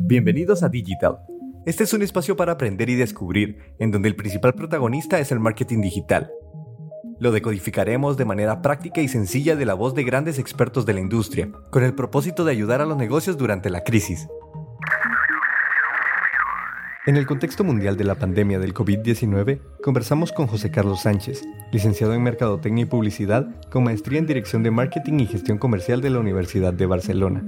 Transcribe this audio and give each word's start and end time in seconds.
Bienvenidos 0.00 0.62
a 0.62 0.68
Digital. 0.68 1.18
Este 1.64 1.84
es 1.84 1.92
un 1.92 2.02
espacio 2.02 2.36
para 2.36 2.52
aprender 2.52 2.90
y 2.90 2.96
descubrir, 2.96 3.58
en 3.78 3.90
donde 3.90 4.08
el 4.08 4.16
principal 4.16 4.54
protagonista 4.54 5.20
es 5.20 5.30
el 5.32 5.40
marketing 5.40 5.80
digital. 5.80 6.30
Lo 7.18 7.30
decodificaremos 7.30 8.16
de 8.16 8.24
manera 8.24 8.62
práctica 8.62 9.00
y 9.00 9.08
sencilla 9.08 9.54
de 9.54 9.64
la 9.64 9.74
voz 9.74 9.94
de 9.94 10.02
grandes 10.04 10.38
expertos 10.38 10.86
de 10.86 10.94
la 10.94 11.00
industria, 11.00 11.50
con 11.70 11.84
el 11.84 11.94
propósito 11.94 12.44
de 12.44 12.52
ayudar 12.52 12.80
a 12.80 12.86
los 12.86 12.96
negocios 12.96 13.38
durante 13.38 13.70
la 13.70 13.84
crisis. 13.84 14.26
En 17.04 17.16
el 17.16 17.26
contexto 17.26 17.64
mundial 17.64 17.96
de 17.96 18.04
la 18.04 18.14
pandemia 18.14 18.60
del 18.60 18.74
COVID-19, 18.74 19.58
conversamos 19.82 20.30
con 20.30 20.46
José 20.46 20.70
Carlos 20.70 21.02
Sánchez, 21.02 21.42
licenciado 21.72 22.14
en 22.14 22.22
Mercadotecnia 22.22 22.82
y 22.82 22.86
Publicidad, 22.86 23.48
con 23.70 23.82
maestría 23.82 24.20
en 24.20 24.26
Dirección 24.28 24.62
de 24.62 24.70
Marketing 24.70 25.18
y 25.18 25.26
Gestión 25.26 25.58
Comercial 25.58 26.00
de 26.00 26.10
la 26.10 26.20
Universidad 26.20 26.72
de 26.72 26.86
Barcelona. 26.86 27.44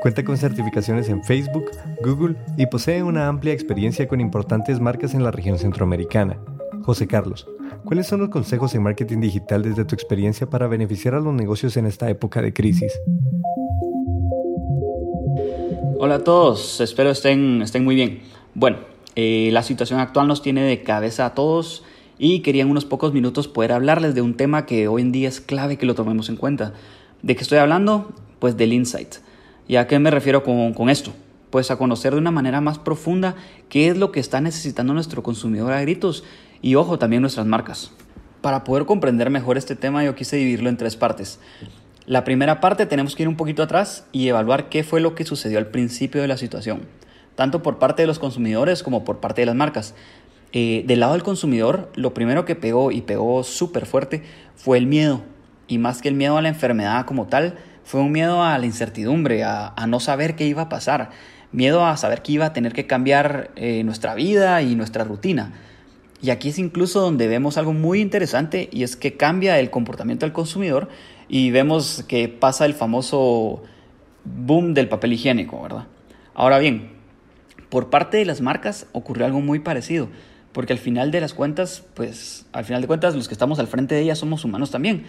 Cuenta 0.00 0.24
con 0.24 0.36
certificaciones 0.36 1.08
en 1.08 1.24
Facebook, 1.24 1.64
Google 2.04 2.36
y 2.56 2.66
posee 2.66 3.02
una 3.02 3.26
amplia 3.26 3.52
experiencia 3.52 4.06
con 4.06 4.20
importantes 4.20 4.78
marcas 4.78 5.14
en 5.14 5.24
la 5.24 5.32
región 5.32 5.58
centroamericana. 5.58 6.38
José 6.84 7.08
Carlos, 7.08 7.48
¿cuáles 7.84 8.06
son 8.06 8.20
los 8.20 8.28
consejos 8.28 8.72
en 8.76 8.84
marketing 8.84 9.18
digital 9.18 9.62
desde 9.62 9.84
tu 9.84 9.96
experiencia 9.96 10.48
para 10.48 10.68
beneficiar 10.68 11.16
a 11.16 11.20
los 11.20 11.34
negocios 11.34 11.76
en 11.76 11.86
esta 11.86 12.08
época 12.08 12.40
de 12.40 12.52
crisis? 12.52 12.92
Hola 15.98 16.14
a 16.14 16.24
todos, 16.24 16.80
espero 16.80 17.10
estén, 17.10 17.62
estén 17.62 17.84
muy 17.84 17.96
bien. 17.96 18.20
Bueno, 18.54 18.78
eh, 19.14 19.50
la 19.52 19.62
situación 19.62 20.00
actual 20.00 20.26
nos 20.26 20.42
tiene 20.42 20.62
de 20.62 20.82
cabeza 20.82 21.24
a 21.24 21.34
todos 21.34 21.84
y 22.18 22.40
quería 22.40 22.62
en 22.62 22.70
unos 22.70 22.84
pocos 22.84 23.12
minutos 23.12 23.46
poder 23.46 23.70
hablarles 23.70 24.14
de 24.14 24.22
un 24.22 24.34
tema 24.34 24.66
que 24.66 24.88
hoy 24.88 25.02
en 25.02 25.12
día 25.12 25.28
es 25.28 25.40
clave 25.40 25.78
que 25.78 25.86
lo 25.86 25.94
tomemos 25.94 26.28
en 26.28 26.36
cuenta. 26.36 26.74
¿De 27.22 27.36
qué 27.36 27.42
estoy 27.42 27.58
hablando? 27.58 28.12
Pues 28.40 28.56
del 28.56 28.72
insight. 28.72 29.16
¿Y 29.68 29.76
a 29.76 29.86
qué 29.86 30.00
me 30.00 30.10
refiero 30.10 30.42
con, 30.42 30.74
con 30.74 30.90
esto? 30.90 31.12
Pues 31.50 31.70
a 31.70 31.76
conocer 31.76 32.12
de 32.12 32.18
una 32.18 32.32
manera 32.32 32.60
más 32.60 32.78
profunda 32.78 33.36
qué 33.68 33.88
es 33.88 33.96
lo 33.96 34.10
que 34.10 34.18
está 34.18 34.40
necesitando 34.40 34.94
nuestro 34.94 35.22
consumidor 35.22 35.72
a 35.72 35.80
gritos 35.80 36.24
y 36.60 36.74
ojo 36.74 36.98
también 36.98 37.22
nuestras 37.22 37.46
marcas. 37.46 37.92
Para 38.40 38.64
poder 38.64 38.84
comprender 38.84 39.30
mejor 39.30 39.58
este 39.58 39.76
tema 39.76 40.04
yo 40.04 40.16
quise 40.16 40.36
dividirlo 40.36 40.70
en 40.70 40.76
tres 40.76 40.96
partes. 40.96 41.38
La 42.04 42.24
primera 42.24 42.60
parte 42.60 42.86
tenemos 42.86 43.14
que 43.14 43.22
ir 43.22 43.28
un 43.28 43.36
poquito 43.36 43.62
atrás 43.62 44.06
y 44.10 44.26
evaluar 44.26 44.68
qué 44.68 44.82
fue 44.82 45.00
lo 45.00 45.14
que 45.14 45.24
sucedió 45.24 45.58
al 45.58 45.68
principio 45.68 46.20
de 46.20 46.26
la 46.26 46.36
situación 46.36 46.80
tanto 47.40 47.62
por 47.62 47.78
parte 47.78 48.02
de 48.02 48.06
los 48.06 48.18
consumidores 48.18 48.82
como 48.82 49.02
por 49.02 49.18
parte 49.18 49.40
de 49.40 49.46
las 49.46 49.54
marcas. 49.54 49.94
Eh, 50.52 50.84
del 50.86 51.00
lado 51.00 51.14
del 51.14 51.22
consumidor, 51.22 51.90
lo 51.94 52.12
primero 52.12 52.44
que 52.44 52.54
pegó 52.54 52.90
y 52.90 53.00
pegó 53.00 53.44
súper 53.44 53.86
fuerte 53.86 54.22
fue 54.56 54.76
el 54.76 54.86
miedo. 54.86 55.22
Y 55.66 55.78
más 55.78 56.02
que 56.02 56.08
el 56.08 56.16
miedo 56.16 56.36
a 56.36 56.42
la 56.42 56.50
enfermedad 56.50 57.06
como 57.06 57.28
tal, 57.28 57.54
fue 57.82 58.02
un 58.02 58.12
miedo 58.12 58.42
a 58.42 58.58
la 58.58 58.66
incertidumbre, 58.66 59.42
a, 59.42 59.72
no 59.88 60.00
saber 60.00 60.36
qué 60.36 60.44
iba 60.44 60.60
a 60.60 60.68
pasar. 60.68 61.12
Miedo 61.50 61.86
a 61.86 61.96
saber 61.96 62.20
que 62.20 62.32
iba 62.32 62.44
a 62.44 62.52
tener 62.52 62.74
que 62.74 62.86
cambiar 62.86 63.52
eh, 63.56 63.84
nuestra 63.84 64.14
vida 64.14 64.60
y 64.60 64.74
nuestra 64.74 65.04
rutina. 65.04 65.54
Y 66.20 66.28
aquí 66.28 66.50
es 66.50 66.58
incluso 66.58 67.00
donde 67.00 67.26
vemos 67.26 67.56
algo 67.56 67.72
muy 67.72 68.02
interesante 68.02 68.68
y 68.70 68.82
es 68.82 68.96
que 68.96 69.16
cambia 69.16 69.58
el 69.58 69.70
comportamiento 69.70 70.26
del 70.26 70.34
consumidor 70.34 70.90
y 71.26 71.52
vemos 71.52 72.04
que 72.06 72.28
pasa 72.28 72.66
el 72.66 72.74
famoso 72.74 73.62
boom 74.26 74.74
del 74.74 74.90
papel 74.90 75.14
higiénico, 75.14 75.62
¿verdad? 75.62 75.86
Ahora 76.34 76.58
bien, 76.58 76.99
por 77.70 77.88
parte 77.88 78.18
de 78.18 78.24
las 78.24 78.40
marcas 78.40 78.86
ocurrió 78.92 79.24
algo 79.24 79.40
muy 79.40 79.60
parecido, 79.60 80.08
porque 80.52 80.72
al 80.72 80.78
final 80.78 81.10
de 81.12 81.20
las 81.20 81.32
cuentas, 81.32 81.84
pues 81.94 82.46
al 82.52 82.64
final 82.64 82.82
de 82.82 82.88
cuentas 82.88 83.14
los 83.14 83.28
que 83.28 83.34
estamos 83.34 83.58
al 83.60 83.68
frente 83.68 83.94
de 83.94 84.02
ellas 84.02 84.18
somos 84.18 84.44
humanos 84.44 84.70
también. 84.70 85.04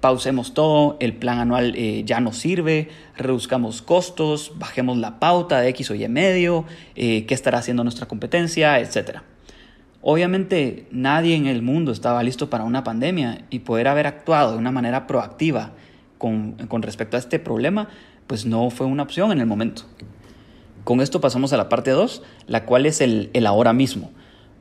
Pausemos 0.00 0.54
todo, 0.54 0.96
el 1.00 1.12
plan 1.12 1.40
anual 1.40 1.74
eh, 1.76 2.04
ya 2.06 2.20
no 2.20 2.32
sirve, 2.32 2.88
reduzcamos 3.18 3.82
costos, 3.82 4.52
bajemos 4.56 4.96
la 4.96 5.18
pauta 5.20 5.60
de 5.60 5.68
X 5.70 5.90
o 5.90 5.94
Y 5.94 6.08
medio, 6.08 6.64
eh, 6.94 7.26
qué 7.26 7.34
estará 7.34 7.58
haciendo 7.58 7.82
nuestra 7.82 8.06
competencia, 8.06 8.80
etc. 8.80 9.18
Obviamente 10.00 10.86
nadie 10.90 11.34
en 11.34 11.46
el 11.46 11.60
mundo 11.60 11.92
estaba 11.92 12.22
listo 12.22 12.48
para 12.48 12.64
una 12.64 12.82
pandemia 12.82 13.44
y 13.50 13.58
poder 13.58 13.88
haber 13.88 14.06
actuado 14.06 14.52
de 14.52 14.58
una 14.58 14.70
manera 14.70 15.06
proactiva 15.06 15.72
con, 16.16 16.52
con 16.68 16.80
respecto 16.80 17.18
a 17.18 17.20
este 17.20 17.38
problema, 17.38 17.88
pues 18.26 18.46
no 18.46 18.70
fue 18.70 18.86
una 18.86 19.02
opción 19.02 19.32
en 19.32 19.40
el 19.40 19.46
momento. 19.46 19.82
Con 20.90 21.00
esto 21.00 21.20
pasamos 21.20 21.52
a 21.52 21.56
la 21.56 21.68
parte 21.68 21.92
2, 21.92 22.20
la 22.48 22.66
cual 22.66 22.84
es 22.84 23.00
el, 23.00 23.30
el 23.32 23.46
ahora 23.46 23.72
mismo. 23.72 24.10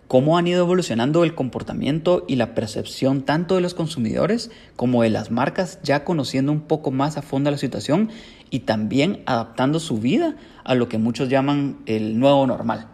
Cómo 0.08 0.38
han 0.38 0.46
ido 0.46 0.64
evolucionando 0.64 1.24
el 1.24 1.34
comportamiento 1.34 2.24
y 2.28 2.36
la 2.36 2.54
percepción 2.54 3.24
tanto 3.24 3.56
de 3.56 3.62
los 3.62 3.74
consumidores 3.74 4.52
como 4.76 5.02
de 5.02 5.10
las 5.10 5.32
marcas, 5.32 5.80
ya 5.82 6.04
conociendo 6.04 6.52
un 6.52 6.62
poco 6.62 6.92
más 6.92 7.18
a 7.18 7.24
fondo 7.24 7.50
la 7.50 7.58
situación 7.58 8.12
y 8.52 8.60
también 8.60 9.24
adaptando 9.26 9.80
su 9.80 9.98
vida 9.98 10.36
a 10.64 10.76
lo 10.76 10.88
que 10.88 11.00
muchos 11.00 11.30
llaman 11.30 11.80
el 11.88 12.20
nuevo 12.20 12.46
normal. 12.46 12.90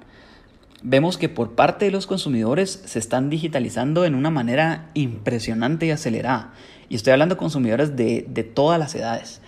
Vemos 0.81 1.17
que 1.17 1.27
por 1.27 1.55
parte 1.55 1.83
de 1.83 1.91
los 1.91 2.07
consumidores 2.07 2.83
se 2.85 2.99
están 2.99 3.29
digitalizando 3.29 4.05
en 4.05 4.15
una 4.15 4.29
manera 4.29 4.91
impresionante 4.93 5.87
y 5.87 5.91
acelerada. 5.91 6.53
Y 6.87 6.95
estoy 6.95 7.11
hablando 7.11 7.35
de 7.35 7.39
consumidores 7.39 7.97
de, 7.97 8.25
de 8.29 8.43
todas 8.43 8.79
las 8.79 8.95
edades. 8.95 9.41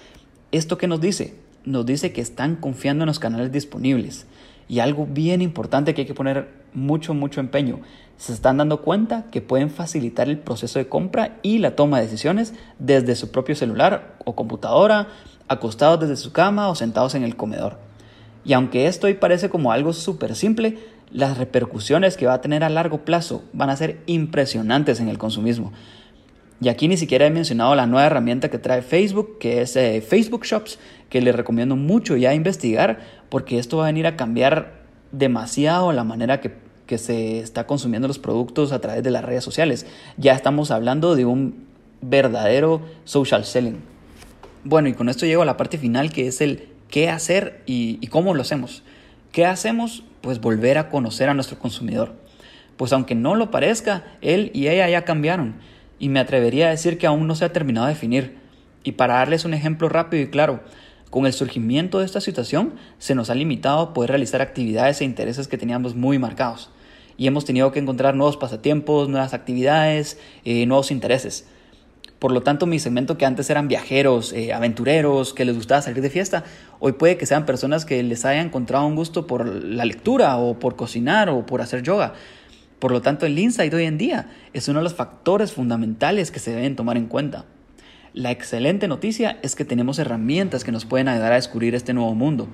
¿Esto 0.51 0.77
qué 0.77 0.87
nos 0.87 0.99
dice? 0.99 1.46
Nos 1.67 1.85
dice 1.85 2.13
que 2.13 2.21
están 2.21 2.55
confiando 2.55 3.03
en 3.03 3.07
los 3.07 3.19
canales 3.19 3.51
disponibles. 3.51 4.25
Y 4.69 4.79
algo 4.79 5.05
bien 5.05 5.41
importante 5.41 5.93
que 5.93 6.01
hay 6.01 6.07
que 6.07 6.13
poner 6.13 6.49
mucho, 6.73 7.13
mucho 7.13 7.41
empeño. 7.41 7.79
Se 8.17 8.33
están 8.33 8.57
dando 8.57 8.81
cuenta 8.81 9.25
que 9.31 9.41
pueden 9.41 9.69
facilitar 9.69 10.29
el 10.29 10.39
proceso 10.39 10.79
de 10.79 10.87
compra 10.87 11.37
y 11.41 11.59
la 11.59 11.75
toma 11.75 11.97
de 11.97 12.05
decisiones 12.05 12.53
desde 12.79 13.15
su 13.15 13.31
propio 13.31 13.55
celular 13.55 14.15
o 14.25 14.35
computadora, 14.35 15.09
acostados 15.47 15.99
desde 15.99 16.15
su 16.15 16.31
cama 16.31 16.69
o 16.69 16.75
sentados 16.75 17.15
en 17.15 17.23
el 17.23 17.35
comedor. 17.35 17.77
Y 18.45 18.53
aunque 18.53 18.87
esto 18.87 19.07
hoy 19.07 19.15
parece 19.15 19.49
como 19.49 19.71
algo 19.71 19.91
súper 19.91 20.35
simple, 20.35 20.79
las 21.11 21.37
repercusiones 21.37 22.15
que 22.15 22.27
va 22.27 22.33
a 22.33 22.41
tener 22.41 22.63
a 22.63 22.69
largo 22.69 23.03
plazo 23.03 23.43
van 23.51 23.69
a 23.69 23.75
ser 23.75 24.01
impresionantes 24.05 24.99
en 24.99 25.09
el 25.09 25.17
consumismo. 25.17 25.73
Y 26.59 26.69
aquí 26.69 26.87
ni 26.87 26.97
siquiera 26.97 27.27
he 27.27 27.29
mencionado 27.29 27.75
la 27.75 27.85
nueva 27.85 28.07
herramienta 28.07 28.49
que 28.49 28.57
trae 28.57 28.81
Facebook, 28.81 29.37
que 29.39 29.61
es 29.61 29.75
eh, 29.75 30.01
Facebook 30.01 30.43
Shops, 30.43 30.79
que 31.09 31.21
les 31.21 31.35
recomiendo 31.35 31.75
mucho 31.75 32.17
ya 32.17 32.33
investigar, 32.33 32.99
porque 33.29 33.59
esto 33.59 33.77
va 33.77 33.83
a 33.83 33.87
venir 33.87 34.07
a 34.07 34.15
cambiar 34.15 34.81
demasiado 35.11 35.91
la 35.93 36.03
manera 36.03 36.41
que, 36.41 36.53
que 36.87 36.97
se 36.97 37.39
está 37.39 37.67
consumiendo 37.67 38.07
los 38.07 38.17
productos 38.17 38.71
a 38.71 38.81
través 38.81 39.03
de 39.03 39.11
las 39.11 39.23
redes 39.23 39.43
sociales. 39.43 39.85
Ya 40.17 40.33
estamos 40.33 40.71
hablando 40.71 41.15
de 41.15 41.25
un 41.25 41.67
verdadero 42.01 42.81
social 43.03 43.45
selling. 43.45 43.77
Bueno, 44.63 44.89
y 44.89 44.93
con 44.93 45.09
esto 45.09 45.27
llego 45.27 45.43
a 45.43 45.45
la 45.45 45.57
parte 45.57 45.77
final, 45.77 46.11
que 46.11 46.27
es 46.27 46.41
el 46.41 46.69
qué 46.89 47.09
hacer 47.09 47.61
y, 47.67 47.99
y 48.01 48.07
cómo 48.07 48.33
lo 48.33 48.41
hacemos. 48.41 48.83
¿Qué 49.31 49.45
hacemos? 49.45 50.03
Pues 50.21 50.41
volver 50.41 50.79
a 50.79 50.89
conocer 50.89 51.29
a 51.29 51.35
nuestro 51.35 51.59
consumidor. 51.59 52.15
Pues 52.77 52.93
aunque 52.93 53.13
no 53.13 53.35
lo 53.35 53.51
parezca, 53.51 54.03
él 54.21 54.49
y 54.53 54.67
ella 54.67 54.89
ya 54.89 55.05
cambiaron 55.05 55.55
y 55.99 56.09
me 56.09 56.19
atrevería 56.19 56.67
a 56.67 56.71
decir 56.71 56.97
que 56.97 57.07
aún 57.07 57.27
no 57.27 57.35
se 57.35 57.45
ha 57.45 57.53
terminado 57.53 57.87
de 57.87 57.93
definir. 57.93 58.37
Y 58.83 58.93
para 58.93 59.15
darles 59.15 59.45
un 59.45 59.53
ejemplo 59.53 59.89
rápido 59.89 60.23
y 60.23 60.29
claro, 60.29 60.61
con 61.09 61.25
el 61.25 61.33
surgimiento 61.33 61.99
de 61.99 62.05
esta 62.05 62.21
situación 62.21 62.73
se 62.99 63.15
nos 63.15 63.29
ha 63.29 63.35
limitado 63.35 63.79
a 63.79 63.93
poder 63.93 64.11
realizar 64.11 64.41
actividades 64.41 65.01
e 65.01 65.05
intereses 65.05 65.47
que 65.47 65.57
teníamos 65.57 65.95
muy 65.95 66.19
marcados. 66.19 66.69
Y 67.17 67.27
hemos 67.27 67.45
tenido 67.45 67.71
que 67.71 67.79
encontrar 67.79 68.15
nuevos 68.15 68.37
pasatiempos, 68.37 69.09
nuevas 69.09 69.33
actividades, 69.33 70.19
eh, 70.45 70.65
nuevos 70.65 70.91
intereses. 70.91 71.47
Por 72.19 72.31
lo 72.31 72.41
tanto, 72.41 72.65
mi 72.65 72.79
segmento 72.79 73.17
que 73.17 73.25
antes 73.25 73.49
eran 73.49 73.67
viajeros, 73.67 74.33
eh, 74.33 74.51
aventureros, 74.51 75.33
que 75.33 75.45
les 75.45 75.55
gustaba 75.55 75.81
salir 75.81 76.01
de 76.01 76.09
fiesta, 76.09 76.43
hoy 76.79 76.93
puede 76.93 77.17
que 77.17 77.27
sean 77.27 77.45
personas 77.45 77.85
que 77.85 78.01
les 78.01 78.25
haya 78.25 78.41
encontrado 78.41 78.87
un 78.87 78.95
gusto 78.95 79.27
por 79.27 79.45
la 79.45 79.85
lectura 79.85 80.37
o 80.37 80.57
por 80.57 80.75
cocinar 80.75 81.29
o 81.29 81.45
por 81.45 81.61
hacer 81.61 81.83
yoga. 81.83 82.13
Por 82.79 82.91
lo 82.91 83.01
tanto, 83.01 83.25
el 83.25 83.37
insight 83.39 83.73
hoy 83.73 83.85
en 83.85 83.97
día 83.97 84.27
es 84.53 84.67
uno 84.67 84.79
de 84.79 84.83
los 84.83 84.93
factores 84.93 85.51
fundamentales 85.51 86.29
que 86.31 86.39
se 86.39 86.51
deben 86.51 86.75
tomar 86.75 86.97
en 86.97 87.07
cuenta. 87.07 87.45
La 88.13 88.31
excelente 88.31 88.87
noticia 88.87 89.39
es 89.41 89.55
que 89.55 89.65
tenemos 89.65 89.99
herramientas 89.99 90.63
que 90.63 90.71
nos 90.71 90.85
pueden 90.85 91.07
ayudar 91.07 91.33
a 91.33 91.35
descubrir 91.35 91.75
este 91.75 91.93
nuevo 91.93 92.13
mundo. 92.13 92.47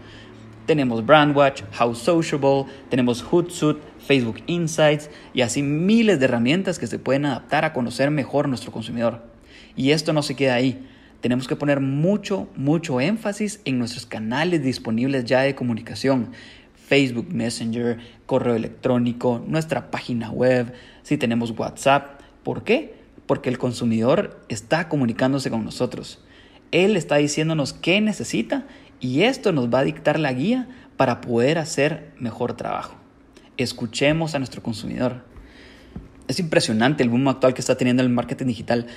Tenemos 0.66 1.06
Brandwatch, 1.06 1.64
How 1.78 1.94
Sociable, 1.94 2.66
tenemos 2.90 3.22
Hootsuite, 3.22 3.82
Facebook 4.00 4.42
Insights 4.48 5.10
y 5.34 5.42
así 5.42 5.62
miles 5.62 6.20
de 6.20 6.26
herramientas 6.26 6.80
que 6.80 6.88
se 6.88 7.00
pueden 7.00 7.26
adaptar 7.26 7.66
a 7.66 7.74
conocer 7.74 8.10
mejor 8.12 8.48
nuestro 8.48 8.72
consumidor. 8.72 9.24
Y 9.76 9.92
esto 9.92 10.14
no 10.14 10.24
se 10.24 10.36
queda 10.36 10.56
ahí. 10.56 10.88
Tenemos 11.20 11.48
que 11.48 11.56
poner 11.56 11.80
mucho, 11.80 12.48
mucho 12.56 13.00
énfasis 13.00 13.62
en 13.66 13.80
nuestros 13.80 14.06
canales 14.06 14.64
disponibles 14.64 15.26
ya 15.26 15.42
de 15.42 15.56
comunicación. 15.56 16.32
Facebook 16.88 17.34
Messenger, 17.34 17.98
correo 18.26 18.56
electrónico, 18.56 19.44
nuestra 19.48 19.90
página 19.92 20.30
web, 20.32 20.74
si 21.04 21.18
tenemos 21.18 21.52
WhatsApp. 21.58 22.22
¿Por 22.44 22.64
qué? 22.64 22.96
Porque 23.26 23.50
el 23.50 23.58
consumidor 23.58 24.42
está 24.50 24.90
comunicándose 24.90 25.50
con 25.50 25.64
nosotros. 25.64 26.24
Él 26.72 26.98
está 26.98 27.18
diciéndonos 27.18 27.74
qué 27.74 28.02
necesita 28.02 28.66
y 29.00 29.24
esto 29.24 29.52
nos 29.52 29.70
va 29.70 29.80
a 29.80 29.84
dictar 29.84 30.20
la 30.20 30.34
guía 30.34 30.68
para 30.98 31.22
poder 31.22 31.58
hacer 31.58 32.12
mejor 32.20 32.54
trabajo. 32.54 32.96
Escuchemos 33.58 34.36
a 34.36 34.40
nuestro 34.40 34.64
consumidor. 34.64 35.24
Es 36.28 36.40
impresionante 36.40 37.04
el 37.04 37.10
boom 37.10 37.28
actual 37.28 37.54
que 37.54 37.62
está 37.62 37.76
teniendo 37.76 38.02
el 38.02 38.10
marketing 38.10 38.48
digital. 38.48 38.88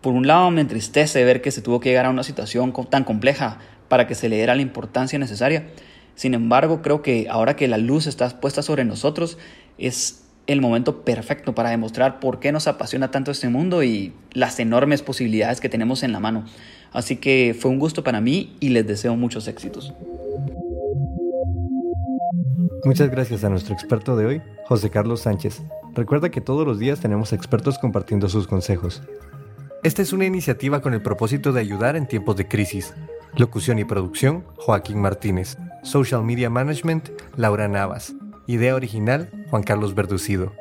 Por 0.00 0.14
un 0.14 0.26
lado 0.26 0.50
me 0.50 0.60
entristece 0.60 1.24
ver 1.24 1.42
que 1.42 1.50
se 1.50 1.62
tuvo 1.62 1.78
que 1.78 1.90
llegar 1.90 2.06
a 2.06 2.10
una 2.10 2.22
situación 2.22 2.72
tan 2.88 3.04
compleja 3.04 3.58
para 3.88 4.06
que 4.06 4.14
se 4.14 4.28
le 4.28 4.36
diera 4.36 4.54
la 4.54 4.62
importancia 4.62 5.18
necesaria. 5.18 5.66
Sin 6.14 6.34
embargo, 6.34 6.82
creo 6.82 7.02
que 7.02 7.26
ahora 7.30 7.56
que 7.56 7.68
la 7.68 7.78
luz 7.78 8.06
está 8.06 8.40
puesta 8.40 8.62
sobre 8.62 8.84
nosotros, 8.84 9.38
es 9.78 10.24
el 10.46 10.60
momento 10.60 11.02
perfecto 11.04 11.54
para 11.54 11.70
demostrar 11.70 12.20
por 12.20 12.40
qué 12.40 12.52
nos 12.52 12.66
apasiona 12.66 13.10
tanto 13.10 13.30
este 13.30 13.48
mundo 13.48 13.82
y 13.82 14.12
las 14.32 14.58
enormes 14.58 15.02
posibilidades 15.02 15.60
que 15.60 15.68
tenemos 15.68 16.02
en 16.02 16.12
la 16.12 16.20
mano. 16.20 16.44
Así 16.92 17.16
que 17.16 17.56
fue 17.58 17.70
un 17.70 17.78
gusto 17.78 18.02
para 18.02 18.20
mí 18.20 18.56
y 18.60 18.70
les 18.70 18.86
deseo 18.86 19.16
muchos 19.16 19.46
éxitos. 19.46 19.94
Muchas 22.84 23.10
gracias 23.10 23.44
a 23.44 23.48
nuestro 23.48 23.74
experto 23.74 24.16
de 24.16 24.26
hoy, 24.26 24.42
José 24.66 24.90
Carlos 24.90 25.20
Sánchez. 25.20 25.62
Recuerda 25.94 26.30
que 26.30 26.40
todos 26.40 26.66
los 26.66 26.78
días 26.78 27.00
tenemos 27.00 27.32
expertos 27.32 27.78
compartiendo 27.78 28.28
sus 28.28 28.46
consejos. 28.46 29.02
Esta 29.82 30.02
es 30.02 30.12
una 30.12 30.24
iniciativa 30.24 30.80
con 30.80 30.94
el 30.94 31.02
propósito 31.02 31.52
de 31.52 31.60
ayudar 31.60 31.96
en 31.96 32.06
tiempos 32.06 32.36
de 32.36 32.48
crisis. 32.48 32.94
Locución 33.36 33.78
y 33.78 33.84
producción, 33.84 34.44
Joaquín 34.56 35.00
Martínez. 35.00 35.56
Social 35.82 36.22
Media 36.22 36.50
Management, 36.50 37.10
Laura 37.36 37.68
Navas. 37.68 38.14
Idea 38.46 38.74
original, 38.74 39.30
Juan 39.50 39.62
Carlos 39.62 39.94
Verducido. 39.94 40.52